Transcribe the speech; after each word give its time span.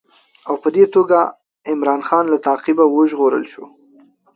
او 0.47 0.53
په 0.61 0.69
دې 0.75 0.85
توګه 0.95 1.19
عمرا 1.69 1.95
خان 2.07 2.25
له 2.33 2.37
تعقیبه 2.47 2.85
وژغورل 2.87 3.45
شو. 3.53 3.65